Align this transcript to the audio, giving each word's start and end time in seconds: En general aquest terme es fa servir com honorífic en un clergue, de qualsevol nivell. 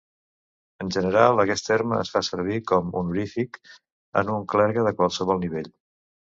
En 0.83 0.87
general 0.95 1.41
aquest 1.43 1.67
terme 1.67 1.99
es 2.05 2.11
fa 2.15 2.23
servir 2.29 2.59
com 2.73 2.91
honorífic 3.03 3.61
en 4.25 4.35
un 4.39 4.51
clergue, 4.57 4.89
de 4.91 4.99
qualsevol 4.99 5.47
nivell. 5.49 5.73